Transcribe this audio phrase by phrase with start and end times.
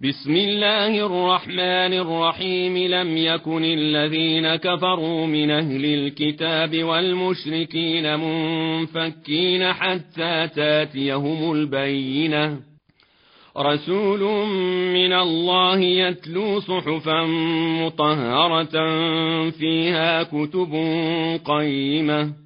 [0.00, 2.76] بسم الله الرحمن الرحيم.
[2.76, 12.60] لم يكن الذين كفروا من أهل الكتاب والمشركين منفكين حتى تاتيهم البينة.
[13.58, 14.20] رسول
[14.92, 17.24] من الله يتلو صحفا
[17.84, 18.76] مطهرة
[19.50, 20.72] فيها كتب
[21.44, 22.45] قيمة.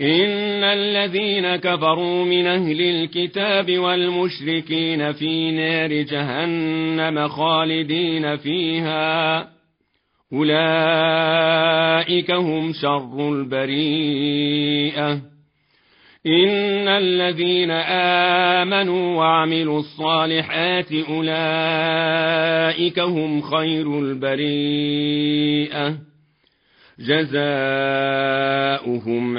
[0.00, 9.38] إن الذين كفروا من أهل الكتاب والمشركين في نار جهنم خالدين فيها
[10.32, 15.12] أولئك هم شر البريئة
[16.26, 17.70] إن الذين
[18.60, 25.98] آمنوا وعملوا الصالحات أولئك هم خير البريئة
[28.74, 29.38] جزاؤهم